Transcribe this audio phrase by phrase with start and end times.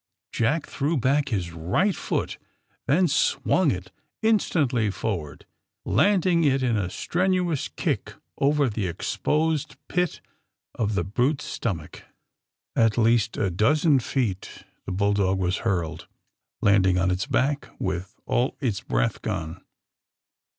[0.31, 2.39] Jack threw back his right foot,
[2.87, 3.91] then AND THE, SMUGGLERS 59 swung it
[4.23, 5.43] instantly forward^
[5.85, 10.19] landing it in a strenuous kick over the exposed pit
[10.73, 12.03] of the brute ^s stomach.
[12.75, 16.07] At least a dozen feet the bull dog was hurled,
[16.63, 19.63] landing on its back with all its breath gone.